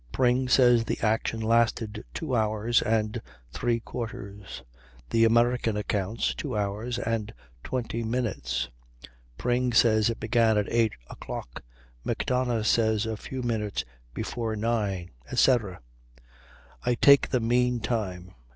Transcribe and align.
Pring 0.11 0.47
says 0.47 0.83
the 0.85 0.99
action 1.01 1.39
lasted 1.41 2.03
two 2.11 2.35
hours 2.35 2.81
and 2.81 3.21
three 3.51 3.79
quarters, 3.79 4.63
the 5.11 5.23
American 5.25 5.77
accounts, 5.77 6.33
two 6.33 6.57
hours 6.57 6.97
and 6.97 7.31
twenty 7.63 8.01
minutes. 8.03 8.69
Pring 9.37 9.71
says 9.71 10.09
it 10.09 10.19
began 10.19 10.57
at 10.57 10.65
8.00; 10.65 11.43
Macdonough 12.03 12.63
says 12.65 13.05
a 13.05 13.15
few 13.15 13.43
minutes 13.43 13.85
before 14.11 14.55
nine, 14.55 15.11
etc. 15.31 15.79
I 16.83 16.95
take 16.95 17.29
the 17.29 17.39
mean 17.39 17.79
time. 17.79 18.33